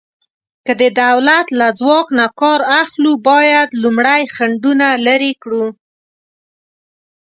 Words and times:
که 0.65 0.73
د 0.81 0.83
دولت 1.03 1.47
له 1.59 1.67
ځواک 1.79 2.07
نه 2.19 2.27
کار 2.39 2.59
اخلو، 2.81 3.11
باید 3.29 3.69
لومړی 3.83 4.21
خنډونه 4.35 4.87
لرې 5.05 5.33
کړو. 5.43 5.65